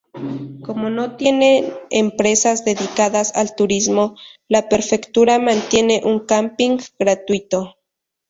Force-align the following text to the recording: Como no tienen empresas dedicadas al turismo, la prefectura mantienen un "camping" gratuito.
Como 0.63 0.89
no 0.89 1.15
tienen 1.15 1.71
empresas 1.91 2.65
dedicadas 2.65 3.31
al 3.35 3.55
turismo, 3.55 4.15
la 4.47 4.67
prefectura 4.67 5.37
mantienen 5.37 6.07
un 6.07 6.21
"camping" 6.25 6.79
gratuito. 6.97 7.75